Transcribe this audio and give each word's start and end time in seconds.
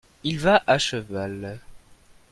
il 0.23 0.39
va 0.39 0.63
à 0.65 0.79
cheval. 0.79 1.59